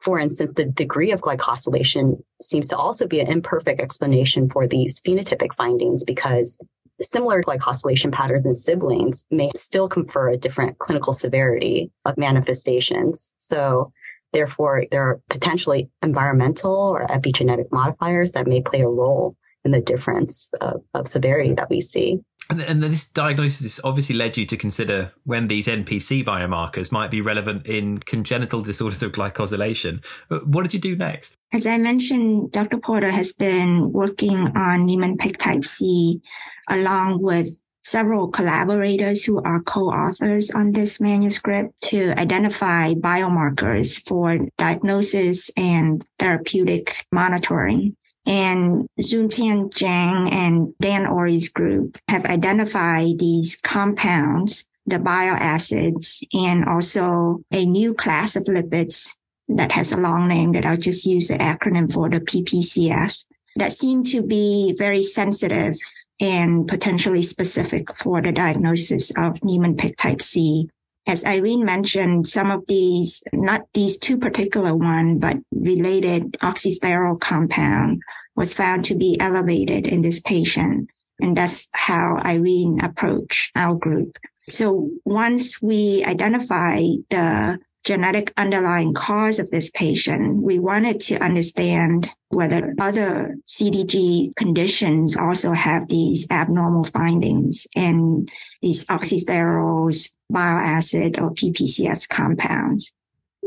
For 0.00 0.18
instance, 0.18 0.54
the 0.54 0.64
degree 0.64 1.12
of 1.12 1.20
glycosylation 1.20 2.22
seems 2.40 2.68
to 2.68 2.76
also 2.76 3.06
be 3.06 3.20
an 3.20 3.30
imperfect 3.30 3.80
explanation 3.80 4.48
for 4.48 4.66
these 4.66 5.00
phenotypic 5.02 5.54
findings 5.56 6.04
because 6.04 6.58
similar 7.02 7.42
glycosylation 7.42 8.12
patterns 8.12 8.46
in 8.46 8.54
siblings 8.54 9.24
may 9.30 9.50
still 9.56 9.88
confer 9.88 10.30
a 10.30 10.36
different 10.36 10.78
clinical 10.78 11.12
severity 11.12 11.90
of 12.04 12.16
manifestations. 12.16 13.32
So 13.38 13.92
therefore, 14.32 14.84
there 14.90 15.02
are 15.02 15.20
potentially 15.28 15.90
environmental 16.02 16.74
or 16.74 17.06
epigenetic 17.06 17.66
modifiers 17.70 18.32
that 18.32 18.46
may 18.46 18.62
play 18.62 18.80
a 18.80 18.88
role 18.88 19.36
in 19.64 19.70
the 19.70 19.80
difference 19.80 20.50
of, 20.60 20.82
of 20.94 21.08
severity 21.08 21.54
that 21.54 21.68
we 21.68 21.80
see. 21.80 22.20
And, 22.50 22.60
and 22.62 22.82
this 22.82 23.08
diagnosis 23.08 23.80
obviously 23.84 24.16
led 24.16 24.36
you 24.36 24.44
to 24.46 24.56
consider 24.56 25.12
when 25.24 25.46
these 25.46 25.68
NPC 25.68 26.24
biomarkers 26.24 26.90
might 26.90 27.10
be 27.10 27.20
relevant 27.20 27.64
in 27.64 27.98
congenital 27.98 28.60
disorders 28.60 29.04
of 29.04 29.12
glycosylation. 29.12 30.04
Uh, 30.30 30.40
what 30.40 30.64
did 30.64 30.74
you 30.74 30.80
do 30.80 30.96
next? 30.96 31.36
As 31.52 31.64
I 31.64 31.78
mentioned, 31.78 32.50
Dr. 32.50 32.78
Porter 32.78 33.10
has 33.10 33.32
been 33.32 33.92
working 33.92 34.36
on 34.56 34.84
Niemann-Pick 34.84 35.38
type 35.38 35.64
C 35.64 36.20
along 36.68 37.22
with 37.22 37.62
several 37.82 38.28
collaborators 38.28 39.24
who 39.24 39.40
are 39.42 39.62
co-authors 39.62 40.50
on 40.50 40.72
this 40.72 41.00
manuscript 41.00 41.80
to 41.82 42.12
identify 42.18 42.94
biomarkers 42.94 44.06
for 44.06 44.38
diagnosis 44.58 45.50
and 45.56 46.04
therapeutic 46.18 47.06
monitoring. 47.12 47.96
And 48.26 48.86
Xuntian 49.00 49.70
Jiang 49.70 50.30
and 50.30 50.74
Dan 50.80 51.06
Ory's 51.06 51.48
group 51.48 51.98
have 52.08 52.26
identified 52.26 53.18
these 53.18 53.56
compounds, 53.62 54.66
the 54.86 54.98
bile 54.98 55.34
acids, 55.34 56.24
and 56.32 56.64
also 56.64 57.42
a 57.50 57.64
new 57.64 57.94
class 57.94 58.36
of 58.36 58.44
lipids 58.44 59.16
that 59.48 59.72
has 59.72 59.92
a 59.92 59.96
long 59.96 60.28
name 60.28 60.52
that 60.52 60.64
I'll 60.64 60.76
just 60.76 61.06
use 61.06 61.28
the 61.28 61.38
acronym 61.38 61.92
for 61.92 62.08
the 62.08 62.20
PPCS 62.20 63.26
that 63.56 63.72
seem 63.72 64.04
to 64.04 64.22
be 64.22 64.74
very 64.78 65.02
sensitive 65.02 65.74
and 66.20 66.68
potentially 66.68 67.22
specific 67.22 67.96
for 67.96 68.20
the 68.22 68.32
diagnosis 68.32 69.10
of 69.16 69.42
Niemann-Pick 69.42 69.96
type 69.96 70.20
C. 70.20 70.68
As 71.10 71.24
Irene 71.24 71.64
mentioned, 71.64 72.28
some 72.28 72.52
of 72.52 72.64
these, 72.66 73.20
not 73.32 73.62
these 73.74 73.98
two 73.98 74.16
particular 74.16 74.76
one, 74.76 75.18
but 75.18 75.38
related 75.50 76.34
oxysterol 76.34 77.18
compound 77.18 78.00
was 78.36 78.54
found 78.54 78.84
to 78.84 78.94
be 78.94 79.18
elevated 79.18 79.88
in 79.88 80.02
this 80.02 80.20
patient. 80.20 80.88
And 81.20 81.36
that's 81.36 81.68
how 81.72 82.22
Irene 82.24 82.78
approached 82.84 83.50
our 83.56 83.74
group. 83.74 84.18
So 84.48 84.88
once 85.04 85.60
we 85.60 86.04
identify 86.04 86.78
the 87.08 87.58
genetic 87.84 88.32
underlying 88.36 88.94
cause 88.94 89.40
of 89.40 89.50
this 89.50 89.68
patient, 89.70 90.40
we 90.40 90.60
wanted 90.60 91.00
to 91.00 91.16
understand 91.16 92.08
whether 92.28 92.72
other 92.78 93.34
CDG 93.48 94.36
conditions 94.36 95.16
also 95.16 95.50
have 95.54 95.88
these 95.88 96.28
abnormal 96.30 96.84
findings 96.84 97.66
and 97.74 98.30
these 98.62 98.84
oxysterols, 98.84 100.08
bile 100.30 100.58
acid, 100.58 101.18
or 101.18 101.30
PPCS 101.30 102.08
compounds. 102.08 102.92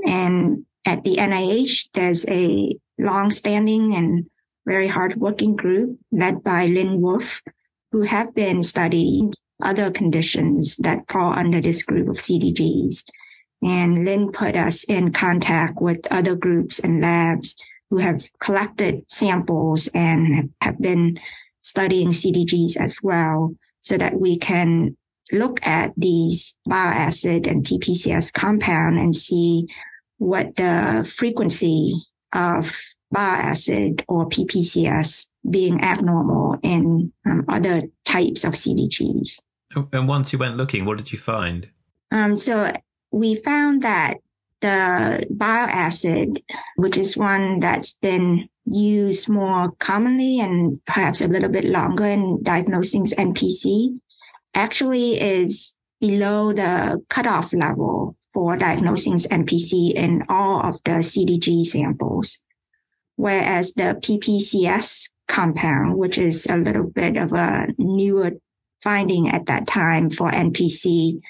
And 0.05 0.65
at 0.85 1.03
the 1.03 1.15
NIH, 1.15 1.89
there's 1.93 2.27
a 2.27 2.75
long-standing 2.99 3.95
and 3.95 4.25
very 4.65 4.87
hardworking 4.87 5.55
group 5.55 5.99
led 6.11 6.43
by 6.43 6.67
Lynne 6.67 7.01
Wolfe, 7.01 7.41
who 7.91 8.01
have 8.01 8.33
been 8.33 8.63
studying 8.63 9.33
other 9.61 9.91
conditions 9.91 10.75
that 10.77 11.09
fall 11.09 11.33
under 11.33 11.61
this 11.61 11.83
group 11.83 12.07
of 12.09 12.17
CDGs. 12.17 13.03
And 13.63 14.03
Lynn 14.03 14.31
put 14.31 14.55
us 14.55 14.83
in 14.83 15.11
contact 15.13 15.81
with 15.81 16.05
other 16.11 16.35
groups 16.35 16.79
and 16.79 17.01
labs 17.01 17.55
who 17.89 17.97
have 17.97 18.23
collected 18.39 19.09
samples 19.09 19.87
and 19.93 20.49
have 20.61 20.81
been 20.81 21.19
studying 21.61 22.09
CDGs 22.09 22.75
as 22.75 22.97
well 23.01 23.55
so 23.81 23.97
that 23.97 24.19
we 24.19 24.37
can 24.37 24.97
look 25.33 25.65
at 25.65 25.93
these 25.97 26.55
bile 26.65 26.93
acid 26.93 27.47
and 27.47 27.65
PPCS 27.65 28.31
compound 28.31 28.97
and 28.97 29.15
see 29.15 29.67
what 30.17 30.55
the 30.55 31.11
frequency 31.17 31.93
of 32.33 32.79
bile 33.11 33.41
acid 33.41 34.03
or 34.07 34.29
PPCS 34.29 35.27
being 35.49 35.81
abnormal 35.81 36.57
in 36.63 37.11
um, 37.25 37.45
other 37.49 37.81
types 38.05 38.43
of 38.43 38.53
CDGs. 38.53 39.41
And 39.91 40.07
once 40.07 40.31
you 40.31 40.39
went 40.39 40.57
looking, 40.57 40.85
what 40.85 40.97
did 40.97 41.11
you 41.11 41.17
find? 41.17 41.67
Um, 42.11 42.37
so 42.37 42.71
we 43.11 43.35
found 43.35 43.81
that 43.81 44.15
the 44.61 45.25
bile 45.29 45.67
acid, 45.67 46.39
which 46.77 46.95
is 46.95 47.17
one 47.17 47.59
that's 47.59 47.93
been 47.93 48.47
used 48.65 49.27
more 49.27 49.71
commonly 49.79 50.39
and 50.39 50.79
perhaps 50.85 51.19
a 51.21 51.27
little 51.27 51.49
bit 51.49 51.65
longer 51.65 52.05
in 52.05 52.41
diagnosing 52.43 53.05
NPC, 53.05 53.99
actually 54.53 55.19
is 55.19 55.77
below 56.00 56.53
the 56.53 57.01
cutoff 57.10 57.53
level 57.53 58.15
for 58.33 58.57
diagnosing 58.57 59.13
NPC 59.13 59.93
in 59.93 60.24
all 60.27 60.62
of 60.62 60.81
the 60.83 61.01
CDG 61.01 61.63
samples. 61.63 62.39
Whereas 63.15 63.74
the 63.74 63.95
PPCS 64.01 65.10
compound, 65.27 65.98
which 65.98 66.17
is 66.17 66.48
a 66.48 66.57
little 66.57 66.89
bit 66.89 67.15
of 67.15 67.31
a 67.33 67.67
newer 67.77 68.31
finding 68.81 69.29
at 69.29 69.45
that 69.45 69.67
time 69.67 70.10
for 70.10 70.29
NPC, 70.29 71.22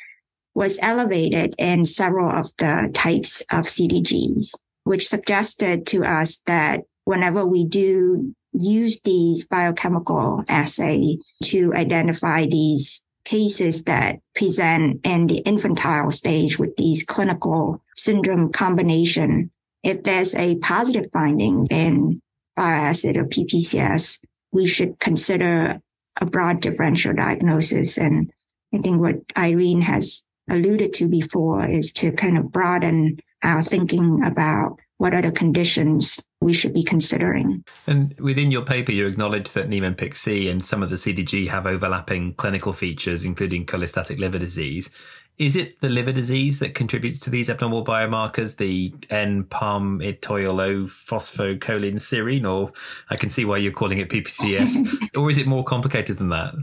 was 0.55 0.79
elevated 0.81 1.55
in 1.57 1.85
several 1.85 2.29
of 2.29 2.51
the 2.57 2.89
types 2.93 3.41
of 3.51 3.65
CDGs, 3.65 4.55
which 4.83 5.07
suggested 5.07 5.85
to 5.87 6.03
us 6.03 6.41
that 6.45 6.81
whenever 7.05 7.45
we 7.45 7.65
do 7.65 8.33
use 8.53 9.01
these 9.01 9.47
biochemical 9.47 10.43
assay 10.47 11.17
to 11.43 11.73
identify 11.73 12.45
these 12.45 13.03
cases 13.25 13.83
that 13.83 14.19
present 14.35 15.05
in 15.05 15.27
the 15.27 15.39
infantile 15.39 16.11
stage 16.11 16.59
with 16.59 16.75
these 16.77 17.03
clinical 17.03 17.81
syndrome 17.95 18.51
combination, 18.51 19.51
if 19.83 20.03
there's 20.03 20.35
a 20.35 20.57
positive 20.59 21.09
finding 21.11 21.67
in 21.69 22.21
bile 22.55 22.89
acid 22.89 23.17
or 23.17 23.25
PPCS, 23.25 24.19
we 24.51 24.67
should 24.67 24.99
consider 24.99 25.81
a 26.21 26.25
broad 26.25 26.61
differential 26.61 27.13
diagnosis. 27.13 27.97
And 27.97 28.31
I 28.73 28.77
think 28.77 28.99
what 28.99 29.17
Irene 29.37 29.81
has 29.81 30.25
alluded 30.49 30.93
to 30.93 31.07
before 31.07 31.65
is 31.65 31.91
to 31.93 32.11
kind 32.11 32.37
of 32.37 32.51
broaden 32.51 33.17
our 33.43 33.63
thinking 33.63 34.23
about 34.23 34.79
what 34.97 35.13
other 35.13 35.31
conditions 35.31 36.23
we 36.41 36.53
should 36.53 36.73
be 36.73 36.83
considering. 36.83 37.63
And 37.87 38.17
within 38.19 38.51
your 38.51 38.63
paper, 38.63 38.91
you 38.91 39.07
acknowledge 39.07 39.51
that 39.53 39.69
Niemann-Pick 39.69 40.15
C 40.15 40.49
and 40.49 40.63
some 40.63 40.83
of 40.83 40.89
the 40.89 40.97
CDG 40.97 41.49
have 41.49 41.65
overlapping 41.65 42.35
clinical 42.35 42.73
features, 42.73 43.23
including 43.23 43.65
cholestatic 43.65 44.19
liver 44.19 44.39
disease. 44.39 44.89
Is 45.37 45.55
it 45.55 45.81
the 45.81 45.89
liver 45.89 46.11
disease 46.11 46.59
that 46.59 46.75
contributes 46.75 47.19
to 47.21 47.31
these 47.31 47.49
abnormal 47.49 47.83
biomarkers, 47.83 48.57
the 48.57 48.93
N-palmitoyl 49.09 50.85
phosphocholine 50.87 51.95
serine, 51.95 52.47
or 52.47 52.71
I 53.09 53.15
can 53.15 53.31
see 53.31 53.43
why 53.43 53.57
you're 53.57 53.71
calling 53.71 53.97
it 53.97 54.09
PPCS, 54.09 55.09
or 55.17 55.31
is 55.31 55.39
it 55.39 55.47
more 55.47 55.63
complicated 55.63 56.19
than 56.19 56.29
that? 56.29 56.53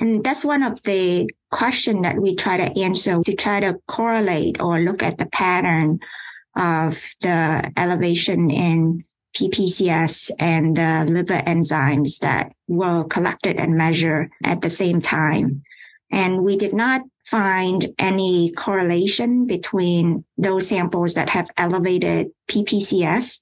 And 0.00 0.22
that's 0.22 0.44
one 0.44 0.62
of 0.62 0.80
the 0.84 1.28
question 1.50 2.02
that 2.02 2.18
we 2.18 2.36
try 2.36 2.56
to 2.56 2.80
answer 2.80 3.20
to 3.20 3.34
try 3.34 3.58
to 3.60 3.76
correlate 3.88 4.60
or 4.60 4.78
look 4.78 5.02
at 5.02 5.18
the 5.18 5.26
pattern 5.26 5.98
of 6.60 7.02
the 7.22 7.72
elevation 7.76 8.50
in 8.50 9.04
PPCS 9.34 10.30
and 10.38 10.76
the 10.76 11.06
liver 11.08 11.40
enzymes 11.46 12.18
that 12.18 12.52
were 12.68 13.04
collected 13.04 13.56
and 13.56 13.76
measured 13.76 14.30
at 14.44 14.60
the 14.60 14.70
same 14.70 15.00
time. 15.00 15.62
And 16.12 16.44
we 16.44 16.56
did 16.56 16.74
not 16.74 17.02
find 17.26 17.86
any 17.98 18.52
correlation 18.56 19.46
between 19.46 20.24
those 20.36 20.68
samples 20.68 21.14
that 21.14 21.30
have 21.30 21.50
elevated 21.56 22.28
PPCS 22.50 23.40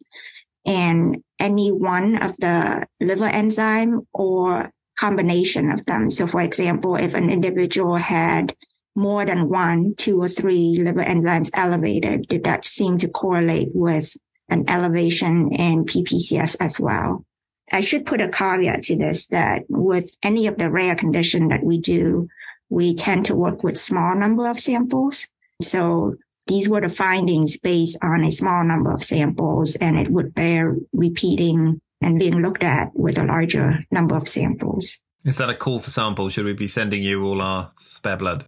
and 0.66 1.22
any 1.40 1.70
one 1.70 2.16
of 2.22 2.36
the 2.36 2.86
liver 3.00 3.24
enzyme 3.24 4.02
or 4.12 4.70
combination 4.98 5.70
of 5.70 5.86
them. 5.86 6.10
So 6.10 6.26
for 6.26 6.42
example, 6.42 6.96
if 6.96 7.14
an 7.14 7.30
individual 7.30 7.96
had 7.96 8.54
more 8.98 9.24
than 9.24 9.48
one, 9.48 9.94
two 9.96 10.20
or 10.20 10.28
three 10.28 10.76
liver 10.80 11.04
enzymes 11.04 11.50
elevated, 11.54 12.26
did 12.26 12.44
that 12.44 12.66
seem 12.66 12.98
to 12.98 13.08
correlate 13.08 13.68
with 13.72 14.16
an 14.48 14.68
elevation 14.68 15.52
in 15.52 15.84
PPCS 15.84 16.56
as 16.60 16.80
well? 16.80 17.24
I 17.72 17.80
should 17.80 18.06
put 18.06 18.20
a 18.20 18.28
caveat 18.28 18.82
to 18.84 18.96
this 18.96 19.28
that 19.28 19.62
with 19.68 20.16
any 20.22 20.48
of 20.48 20.58
the 20.58 20.70
rare 20.70 20.96
condition 20.96 21.48
that 21.48 21.62
we 21.62 21.80
do, 21.80 22.28
we 22.70 22.94
tend 22.94 23.26
to 23.26 23.36
work 23.36 23.62
with 23.62 23.78
small 23.78 24.16
number 24.16 24.48
of 24.48 24.58
samples. 24.58 25.28
So 25.62 26.16
these 26.48 26.68
were 26.68 26.80
the 26.80 26.88
findings 26.88 27.56
based 27.56 27.98
on 28.02 28.24
a 28.24 28.32
small 28.32 28.64
number 28.64 28.90
of 28.92 29.04
samples 29.04 29.76
and 29.76 29.96
it 29.96 30.08
would 30.08 30.34
bear 30.34 30.76
repeating 30.92 31.80
and 32.00 32.18
being 32.18 32.42
looked 32.42 32.64
at 32.64 32.90
with 32.94 33.18
a 33.18 33.24
larger 33.24 33.84
number 33.92 34.16
of 34.16 34.28
samples. 34.28 35.00
Is 35.24 35.38
that 35.38 35.50
a 35.50 35.54
call 35.54 35.78
for 35.78 35.90
samples? 35.90 36.32
Should 36.32 36.44
we 36.44 36.52
be 36.52 36.68
sending 36.68 37.02
you 37.02 37.24
all 37.24 37.42
our 37.42 37.70
spare 37.76 38.16
blood? 38.16 38.46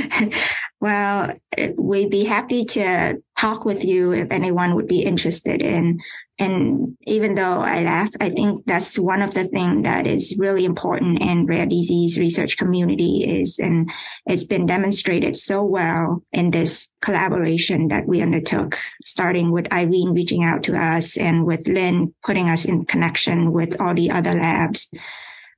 well, 0.80 1.32
we'd 1.76 2.10
be 2.10 2.24
happy 2.24 2.64
to 2.66 3.22
talk 3.38 3.64
with 3.64 3.84
you 3.84 4.12
if 4.12 4.30
anyone 4.30 4.74
would 4.74 4.88
be 4.88 5.02
interested 5.02 5.62
in 5.62 5.98
and 6.38 6.96
even 7.02 7.34
though 7.34 7.58
I 7.60 7.82
laugh, 7.82 8.10
I 8.20 8.28
think 8.28 8.64
that's 8.64 8.96
one 8.96 9.22
of 9.22 9.34
the 9.34 9.44
things 9.44 9.82
that 9.82 10.06
is 10.06 10.36
really 10.38 10.64
important 10.64 11.20
in 11.20 11.46
rare 11.46 11.66
disease 11.66 12.16
research 12.16 12.56
community 12.56 13.24
is, 13.24 13.58
and 13.58 13.90
it's 14.26 14.44
been 14.44 14.64
demonstrated 14.64 15.36
so 15.36 15.64
well 15.64 16.22
in 16.32 16.52
this 16.52 16.90
collaboration 17.02 17.88
that 17.88 18.06
we 18.06 18.22
undertook, 18.22 18.78
starting 19.04 19.50
with 19.50 19.72
Irene 19.72 20.14
reaching 20.14 20.44
out 20.44 20.62
to 20.64 20.76
us 20.76 21.18
and 21.18 21.44
with 21.44 21.66
Lynne 21.66 22.14
putting 22.22 22.48
us 22.48 22.64
in 22.64 22.84
connection 22.84 23.52
with 23.52 23.80
all 23.80 23.94
the 23.94 24.12
other 24.12 24.34
labs 24.34 24.92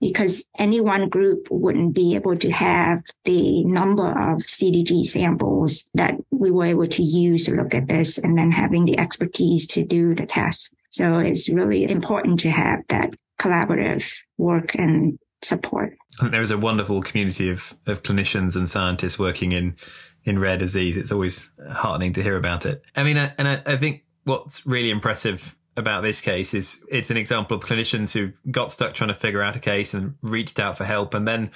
because 0.00 0.44
any 0.58 0.80
one 0.80 1.08
group 1.08 1.48
wouldn't 1.50 1.94
be 1.94 2.14
able 2.14 2.36
to 2.36 2.50
have 2.50 3.02
the 3.24 3.64
number 3.64 4.06
of 4.06 4.38
CDG 4.42 5.04
samples 5.04 5.88
that 5.94 6.14
we 6.30 6.50
were 6.50 6.64
able 6.64 6.86
to 6.86 7.02
use 7.02 7.46
to 7.46 7.52
look 7.52 7.74
at 7.74 7.88
this 7.88 8.18
and 8.18 8.36
then 8.36 8.50
having 8.50 8.86
the 8.86 8.98
expertise 8.98 9.66
to 9.68 9.84
do 9.84 10.14
the 10.14 10.26
test. 10.26 10.74
So 10.88 11.18
it's 11.18 11.48
really 11.48 11.88
important 11.88 12.40
to 12.40 12.50
have 12.50 12.80
that 12.88 13.14
collaborative 13.38 14.10
work 14.38 14.74
and 14.74 15.18
support. 15.42 15.96
There 16.22 16.42
is 16.42 16.50
a 16.50 16.58
wonderful 16.58 17.02
community 17.02 17.50
of, 17.50 17.74
of 17.86 18.02
clinicians 18.02 18.56
and 18.56 18.68
scientists 18.68 19.18
working 19.18 19.52
in, 19.52 19.76
in 20.24 20.38
rare 20.38 20.58
disease. 20.58 20.96
It's 20.96 21.12
always 21.12 21.52
heartening 21.70 22.12
to 22.14 22.22
hear 22.22 22.36
about 22.36 22.66
it. 22.66 22.82
I 22.96 23.04
mean, 23.04 23.16
and 23.16 23.48
I, 23.48 23.62
I 23.66 23.76
think 23.76 24.04
what's 24.24 24.66
really 24.66 24.90
impressive 24.90 25.56
about 25.76 26.02
this 26.02 26.20
case 26.20 26.52
is 26.52 26.84
it's 26.90 27.10
an 27.10 27.16
example 27.16 27.56
of 27.56 27.62
clinicians 27.62 28.12
who 28.12 28.32
got 28.50 28.72
stuck 28.72 28.92
trying 28.92 29.08
to 29.08 29.14
figure 29.14 29.42
out 29.42 29.56
a 29.56 29.60
case 29.60 29.94
and 29.94 30.14
reached 30.20 30.58
out 30.58 30.76
for 30.76 30.84
help 30.84 31.14
and 31.14 31.26
then 31.26 31.50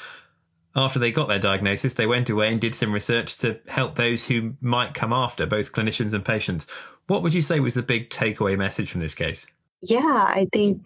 After 0.77 0.99
they 0.99 1.13
got 1.13 1.29
their 1.29 1.39
diagnosis, 1.39 1.95
they 1.95 2.07
went 2.07 2.29
away 2.29 2.51
and 2.51 2.61
did 2.61 2.75
some 2.75 2.93
research 2.93 3.37
to 3.39 3.61
help 3.69 3.95
those 3.95 4.27
who 4.27 4.55
might 4.61 4.93
come 4.93 5.13
after, 5.13 5.47
both 5.47 5.73
clinicians 5.73 6.13
and 6.15 6.25
patients. 6.25 6.67
What 7.07 7.23
would 7.23 7.33
you 7.33 7.43
say 7.43 7.61
was 7.61 7.75
the 7.75 7.83
big 7.83 8.11
takeaway 8.11 8.59
message 8.59 8.91
from 8.91 9.01
this 9.01 9.15
case? 9.15 9.47
Yeah, 9.83 10.01
I 10.01 10.49
think 10.53 10.85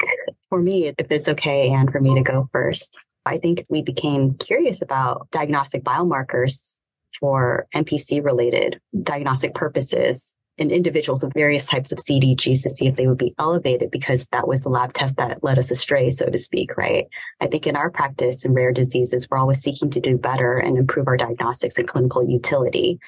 for 0.50 0.60
me, 0.60 0.88
if 0.88 1.10
it's 1.10 1.28
okay, 1.28 1.70
and 1.70 1.90
for 1.90 2.00
me 2.00 2.14
to 2.14 2.22
go 2.22 2.48
first, 2.52 2.98
I 3.24 3.38
think 3.38 3.64
we 3.70 3.80
became 3.80 4.34
curious 4.34 4.82
about 4.82 5.28
diagnostic 5.30 5.84
biomarkers 5.84 6.76
for 7.18 7.66
NPC 7.74 8.22
related 8.22 8.80
diagnostic 9.02 9.54
purposes 9.54 10.36
in 10.58 10.70
individuals 10.70 11.22
with 11.22 11.32
various 11.34 11.66
types 11.66 11.92
of 11.92 11.98
CDGs 11.98 12.62
to 12.62 12.70
see 12.70 12.86
if 12.86 12.96
they 12.96 13.06
would 13.06 13.18
be 13.18 13.34
elevated 13.38 13.90
because 13.90 14.26
that 14.28 14.48
was 14.48 14.62
the 14.62 14.68
lab 14.68 14.92
test 14.92 15.16
that 15.16 15.42
led 15.42 15.58
us 15.58 15.70
astray, 15.70 16.10
so 16.10 16.26
to 16.26 16.38
speak, 16.38 16.76
right? 16.76 17.06
I 17.40 17.46
think 17.46 17.66
in 17.66 17.76
our 17.76 17.90
practice 17.90 18.44
in 18.44 18.52
rare 18.52 18.72
diseases, 18.72 19.28
we're 19.30 19.38
always 19.38 19.60
seeking 19.60 19.90
to 19.90 20.00
do 20.00 20.16
better 20.16 20.58
and 20.58 20.76
improve 20.76 21.06
our 21.06 21.16
diagnostics 21.16 21.78
and 21.78 21.88
clinical 21.88 22.28
utility. 22.28 22.98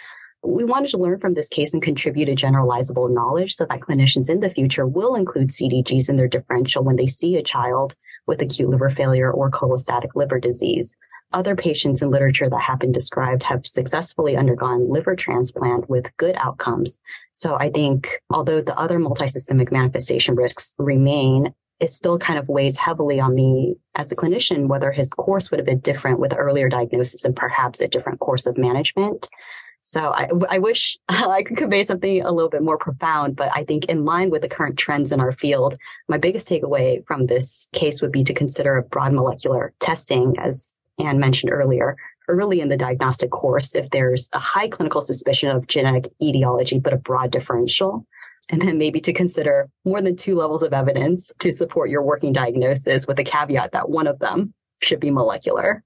We 0.43 0.65
wanted 0.65 0.91
to 0.93 0.99
learn 0.99 1.21
from 1.21 1.35
this 1.35 1.49
case 1.49 1.75
and 1.75 1.83
contribute 1.83 2.29
a 2.29 2.35
generalizable 2.35 3.13
knowledge 3.13 3.57
so 3.57 3.67
that 3.67 3.81
clinicians 3.81 4.31
in 4.31 4.41
the 4.41 4.49
future 4.49 4.87
will 4.87 5.15
include 5.15 5.51
CDGs 5.51 6.09
in 6.09 6.17
their 6.17 6.29
differential 6.29 6.83
when 6.83 6.97
they 6.97 7.09
see 7.09 7.37
a 7.37 7.43
child 7.43 7.95
with 8.27 8.41
acute 8.41 8.71
liver 8.71 8.91
failure 8.91 9.31
or 9.31 9.51
cholestatic 9.51 10.11
liver 10.15 10.39
disease 10.39 10.97
other 11.33 11.55
patients 11.57 12.03
in 12.03 12.11
literature 12.11 12.49
that 12.49 12.61
have 12.61 12.79
been 12.79 12.93
described 12.93 13.43
have 13.43 13.67
successfully 13.67 14.37
undergone 14.37 14.91
liver 14.91 15.15
transplant 15.15 15.89
with 15.89 16.15
good 16.17 16.35
outcomes. 16.37 17.01
So 17.33 17.57
I 17.57 17.71
think 17.71 18.21
although 18.31 18.61
the 18.61 18.79
other 18.79 18.99
multisystemic 18.99 19.71
manifestation 19.71 20.35
risks 20.35 20.75
remain, 20.79 21.55
it 21.79 21.93
still 21.93 22.19
kind 22.19 22.39
of 22.39 22.49
weighs 22.49 22.77
heavily 22.77 23.21
on 23.21 23.35
me 23.35 23.77
as 23.95 24.13
a 24.13 24.17
clinician 24.17 24.69
whether 24.69 24.93
his 24.93 25.13
course 25.15 25.51
would 25.51 25.59
have 25.59 25.67
been 25.67 25.81
different 25.81 26.21
with 26.21 26.35
earlier 26.37 26.69
diagnosis 26.69 27.25
and 27.25 27.35
perhaps 27.35 27.81
a 27.81 27.89
different 27.89 28.21
course 28.21 28.47
of 28.47 28.59
management. 28.59 29.29
So 29.83 30.13
I, 30.13 30.29
I 30.49 30.59
wish 30.59 30.99
I 31.09 31.43
could 31.43 31.57
convey 31.57 31.85
something 31.85 32.23
a 32.23 32.33
little 32.33 32.51
bit 32.51 32.63
more 32.63 32.79
profound, 32.79 33.37
but 33.37 33.51
I 33.55 33.65
think 33.65 33.87
in 33.87 34.05
line 34.05 34.31
with 34.31 34.43
the 34.43 34.49
current 34.49 34.77
trends 34.77 35.11
in 35.11 35.21
our 35.21 35.33
field, 35.33 35.77
my 36.09 36.19
biggest 36.19 36.49
takeaway 36.49 37.05
from 37.07 37.27
this 37.27 37.69
case 37.73 38.03
would 38.03 38.13
be 38.13 38.25
to 38.25 38.35
consider 38.35 38.77
a 38.77 38.83
broad 38.83 39.13
molecular 39.13 39.73
testing 39.81 40.35
as 40.39 40.77
An 41.01 41.19
mentioned 41.19 41.53
earlier, 41.53 41.97
early 42.29 42.61
in 42.61 42.69
the 42.69 42.77
diagnostic 42.77 43.31
course 43.31 43.75
if 43.75 43.91
there's 43.91 44.29
a 44.33 44.39
high 44.39 44.69
clinical 44.69 45.03
suspicion 45.03 45.51
of 45.51 45.67
genetic 45.67 46.11
etiology, 46.23 46.79
but 46.79 46.93
a 46.93 46.99
broad 46.99 47.31
differential. 47.31 48.07
And 48.49 48.63
then 48.63 48.79
maybe 48.79 49.01
to 49.03 49.13
consider 49.13 49.69
more 49.85 50.03
than 50.03 50.17
two 50.17 50.37
levels 50.37 50.63
of 50.63 50.73
evidence 50.73 51.31
to 51.39 51.53
support 51.53 51.91
your 51.91 52.03
working 52.03 52.33
diagnosis 52.33 53.07
with 53.07 53.19
a 53.19 53.25
caveat 53.25 53.73
that 53.73 53.91
one 53.91 54.07
of 54.07 54.19
them 54.19 54.55
should 54.83 54.99
be 54.99 55.11
molecular. 55.11 55.85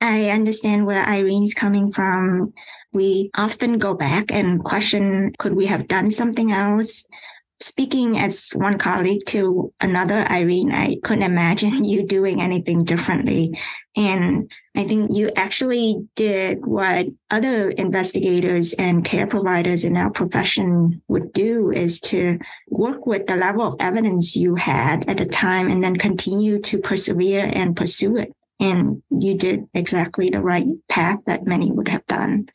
I 0.00 0.30
understand 0.30 0.84
where 0.84 1.04
Irene's 1.04 1.54
coming 1.54 1.92
from. 1.92 2.52
We 2.92 3.30
often 3.36 3.78
go 3.78 3.94
back 3.94 4.30
and 4.32 4.62
question, 4.62 5.32
could 5.38 5.54
we 5.54 5.66
have 5.66 5.88
done 5.88 6.10
something 6.10 6.50
else? 6.50 7.06
Speaking 7.62 8.18
as 8.18 8.50
one 8.54 8.76
colleague 8.76 9.24
to 9.26 9.72
another, 9.80 10.26
Irene, 10.28 10.72
I 10.72 10.96
couldn't 11.04 11.22
imagine 11.22 11.84
you 11.92 12.04
doing 12.04 12.42
anything 12.42 12.82
differently. 12.82 13.56
And 13.96 14.50
I 14.76 14.82
think 14.82 15.12
you 15.14 15.30
actually 15.36 16.08
did 16.16 16.66
what 16.66 17.06
other 17.30 17.70
investigators 17.70 18.72
and 18.72 19.04
care 19.04 19.28
providers 19.28 19.84
in 19.84 19.96
our 19.96 20.10
profession 20.10 21.02
would 21.06 21.32
do 21.32 21.70
is 21.70 22.00
to 22.00 22.40
work 22.68 23.06
with 23.06 23.28
the 23.28 23.36
level 23.36 23.62
of 23.62 23.76
evidence 23.78 24.34
you 24.34 24.56
had 24.56 25.08
at 25.08 25.18
the 25.18 25.26
time 25.26 25.70
and 25.70 25.84
then 25.84 25.94
continue 25.94 26.58
to 26.62 26.80
persevere 26.80 27.48
and 27.54 27.76
pursue 27.76 28.16
it. 28.16 28.32
And 28.58 29.04
you 29.08 29.38
did 29.38 29.68
exactly 29.72 30.30
the 30.30 30.42
right 30.42 30.66
path 30.88 31.20
that 31.26 31.46
many 31.46 31.70
would 31.70 31.88
have 31.88 32.06
done. 32.06 32.48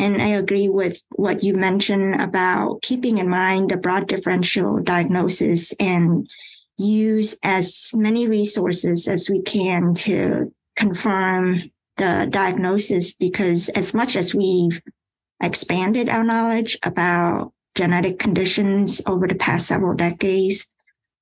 And 0.00 0.22
I 0.22 0.28
agree 0.28 0.70
with 0.70 1.02
what 1.10 1.44
you 1.44 1.54
mentioned 1.54 2.22
about 2.22 2.80
keeping 2.80 3.18
in 3.18 3.28
mind 3.28 3.70
the 3.70 3.76
broad 3.76 4.08
differential 4.08 4.78
diagnosis 4.82 5.74
and 5.78 6.26
use 6.78 7.36
as 7.42 7.90
many 7.92 8.26
resources 8.26 9.06
as 9.06 9.28
we 9.28 9.42
can 9.42 9.92
to 9.96 10.50
confirm 10.74 11.70
the 11.98 12.26
diagnosis 12.30 13.14
because 13.14 13.68
as 13.68 13.92
much 13.92 14.16
as 14.16 14.34
we've 14.34 14.80
expanded 15.42 16.08
our 16.08 16.24
knowledge 16.24 16.78
about 16.82 17.52
genetic 17.74 18.18
conditions 18.18 19.02
over 19.06 19.28
the 19.28 19.34
past 19.34 19.66
several 19.66 19.94
decades, 19.94 20.66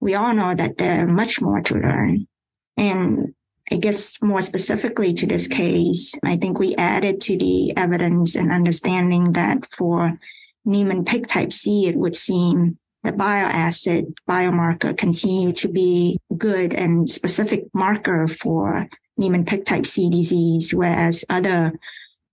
we 0.01 0.15
all 0.15 0.35
know 0.35 0.55
that 0.55 0.79
there's 0.79 1.11
much 1.11 1.41
more 1.41 1.61
to 1.63 1.75
learn. 1.75 2.29
And 2.77 3.35
I 3.71 3.77
guess 3.77 4.21
more 4.23 4.41
specifically 4.41 5.13
to 5.15 5.27
this 5.27 5.47
case, 5.47 6.15
I 6.25 6.37
think 6.37 6.59
we 6.59 6.75
added 6.77 7.21
to 7.23 7.37
the 7.37 7.77
evidence 7.77 8.35
and 8.35 8.51
understanding 8.51 9.33
that 9.33 9.67
for 9.75 10.19
Niemann-Pick 10.65 11.27
type 11.27 11.53
C, 11.53 11.87
it 11.87 11.97
would 11.97 12.17
seem 12.17 12.79
the 13.03 13.13
bile 13.13 13.47
acid 13.47 14.15
biomarker 14.29 14.97
continue 14.97 15.53
to 15.53 15.69
be 15.69 16.19
good 16.37 16.75
and 16.75 17.09
specific 17.09 17.65
marker 17.75 18.27
for 18.27 18.89
Niemann-Pick 19.19 19.65
type 19.65 19.87
C 19.87 20.09
disease, 20.09 20.73
whereas 20.73 21.25
other 21.29 21.73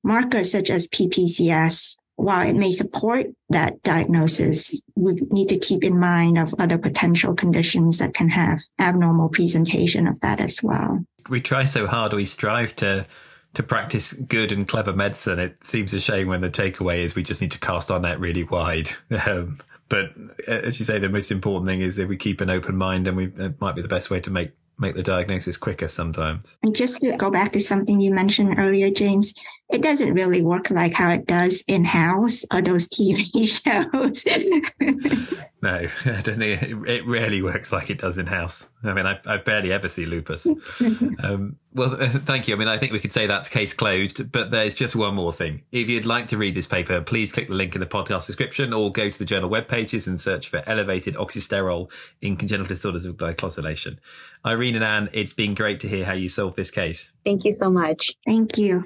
markers 0.03 0.51
such 0.51 0.69
as 0.69 0.87
PPCS, 0.87 1.97
while 2.15 2.47
it 2.47 2.55
may 2.55 2.71
support 2.71 3.27
that 3.49 3.81
diagnosis, 3.83 4.81
we 4.95 5.15
need 5.31 5.49
to 5.49 5.59
keep 5.59 5.83
in 5.83 5.99
mind 5.99 6.37
of 6.37 6.53
other 6.59 6.77
potential 6.77 7.33
conditions 7.35 7.97
that 7.97 8.13
can 8.13 8.29
have 8.29 8.59
abnormal 8.79 9.29
presentation 9.29 10.07
of 10.07 10.19
that 10.21 10.39
as 10.39 10.63
well. 10.63 11.05
We 11.29 11.41
try 11.41 11.65
so 11.65 11.87
hard, 11.87 12.13
we 12.13 12.25
strive 12.25 12.75
to 12.77 13.05
to 13.55 13.63
practice 13.63 14.13
good 14.13 14.51
and 14.51 14.67
clever 14.67 14.93
medicine. 14.93 15.39
It 15.39 15.63
seems 15.63 15.93
a 15.93 15.99
shame 15.99 16.27
when 16.27 16.41
the 16.41 16.49
takeaway 16.49 16.99
is 16.99 17.15
we 17.15 17.23
just 17.23 17.41
need 17.41 17.51
to 17.51 17.59
cast 17.59 17.89
our 17.89 17.99
net 17.99 18.19
really 18.19 18.43
wide. 18.43 18.89
Um, 19.27 19.57
but 19.87 20.11
uh, 20.47 20.51
as 20.51 20.79
you 20.79 20.85
say, 20.85 20.99
the 20.99 21.09
most 21.09 21.31
important 21.31 21.69
thing 21.69 21.81
is 21.81 21.95
that 21.95 22.07
we 22.07 22.17
keep 22.17 22.41
an 22.41 22.49
open 22.49 22.75
mind, 22.75 23.07
and 23.07 23.15
we 23.15 23.27
it 23.27 23.61
might 23.61 23.75
be 23.75 23.81
the 23.81 23.87
best 23.87 24.09
way 24.09 24.19
to 24.19 24.31
make 24.31 24.51
make 24.77 24.95
the 24.95 25.03
diagnosis 25.03 25.57
quicker 25.57 25.87
sometimes. 25.87 26.57
And 26.63 26.75
just 26.75 27.01
to 27.01 27.15
go 27.17 27.29
back 27.29 27.51
to 27.53 27.59
something 27.59 27.99
you 27.99 28.13
mentioned 28.13 28.55
earlier, 28.57 28.89
James, 28.89 29.33
it 29.69 29.81
doesn't 29.81 30.13
really 30.13 30.43
work 30.43 30.69
like 30.69 30.93
how 30.93 31.11
it 31.11 31.25
does 31.25 31.63
in 31.67 31.83
house 31.83 32.45
or 32.53 32.61
those 32.61 32.87
TV 32.87 33.25
shows. 33.63 34.25
no, 35.61 35.87
I 36.05 36.21
don't 36.21 36.37
think 36.37 36.61
it, 36.61 36.89
it, 36.89 37.07
rarely 37.07 37.41
works 37.41 37.71
like 37.71 37.89
it 37.89 37.97
does 37.97 38.17
in 38.19 38.27
house. 38.27 38.69
I 38.83 38.93
mean, 38.93 39.07
I, 39.07 39.19
I 39.25 39.37
barely 39.37 39.71
ever 39.71 39.89
see 39.89 40.05
lupus. 40.05 40.45
um, 41.23 41.57
well, 41.73 41.95
thank 41.97 42.47
you. 42.47 42.55
I 42.55 42.57
mean, 42.59 42.67
I 42.67 42.77
think 42.77 42.93
we 42.93 42.99
could 42.99 43.11
say 43.11 43.25
that's 43.25 43.49
case 43.49 43.73
closed, 43.73 44.31
but 44.31 44.51
there's 44.51 44.75
just 44.75 44.95
one 44.95 45.15
more 45.15 45.33
thing. 45.33 45.63
If 45.71 45.89
you'd 45.89 46.05
like 46.05 46.27
to 46.27 46.37
read 46.37 46.55
this 46.55 46.67
paper, 46.67 47.01
please 47.01 47.31
click 47.31 47.47
the 47.47 47.55
link 47.55 47.73
in 47.73 47.81
the 47.81 47.87
podcast 47.87 48.27
description 48.27 48.71
or 48.71 48.91
go 48.91 49.09
to 49.09 49.19
the 49.19 49.25
journal 49.25 49.49
web 49.49 49.67
pages 49.67 50.07
and 50.07 50.21
search 50.21 50.47
for 50.47 50.61
elevated 50.67 51.15
oxysterol 51.15 51.91
in 52.21 52.37
congenital 52.37 52.67
disorders 52.67 53.05
of 53.05 53.17
glycosylation. 53.17 53.97
Irene 54.45 54.75
and 54.75 54.83
An, 54.83 55.09
it's 55.11 55.33
been 55.33 55.55
great 55.55 55.79
to 55.79 55.87
hear 55.87 56.05
how 56.05 56.13
you 56.13 56.29
solved 56.29 56.55
this 56.55 56.69
case. 56.69 57.11
Thank 57.25 57.43
you 57.43 57.51
so 57.51 57.71
much. 57.71 58.11
Thank 58.27 58.57
you. 58.57 58.85